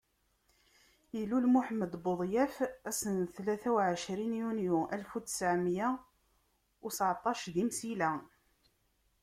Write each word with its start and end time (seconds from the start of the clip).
Ilul 1.19 1.45
Muḥemmed 1.53 1.93
budyaf 2.03 2.55
ass 2.89 3.01
n 3.13 3.15
tlata 3.35 3.69
u 3.73 3.77
ɛecrin 3.87 4.37
yunyu 4.39 4.77
alef 4.93 5.11
u 5.17 5.19
ttɛemya 5.21 5.89
u 6.85 6.87
tteɛṭac 6.91 7.41
di 7.53 7.63
Msila. 7.69 8.11